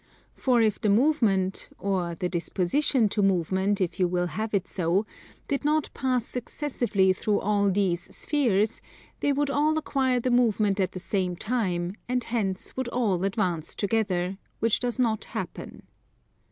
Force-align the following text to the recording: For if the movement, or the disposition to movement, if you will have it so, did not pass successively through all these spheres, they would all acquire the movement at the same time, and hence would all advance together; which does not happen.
For 0.33 0.63
if 0.63 0.81
the 0.81 0.89
movement, 0.89 1.69
or 1.77 2.15
the 2.15 2.27
disposition 2.27 3.07
to 3.09 3.21
movement, 3.21 3.79
if 3.79 3.99
you 3.99 4.07
will 4.07 4.25
have 4.25 4.51
it 4.51 4.67
so, 4.67 5.05
did 5.47 5.63
not 5.63 5.91
pass 5.93 6.25
successively 6.25 7.13
through 7.13 7.39
all 7.39 7.69
these 7.69 8.11
spheres, 8.15 8.81
they 9.19 9.31
would 9.31 9.51
all 9.51 9.77
acquire 9.77 10.19
the 10.19 10.31
movement 10.31 10.79
at 10.79 10.93
the 10.93 10.99
same 10.99 11.35
time, 11.35 11.93
and 12.09 12.23
hence 12.23 12.75
would 12.75 12.87
all 12.87 13.23
advance 13.23 13.75
together; 13.75 14.39
which 14.59 14.79
does 14.79 14.97
not 14.97 15.23
happen. 15.25 15.83